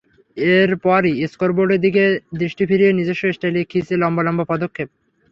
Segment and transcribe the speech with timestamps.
[0.37, 2.03] এরপরই স্কোরবোর্ডের দিকে
[2.39, 4.89] দৃষ্টি ফিরিয়ে নিজস্ব স্টাইলে খিঁচে লম্বা লম্বা পদক্ষেপ।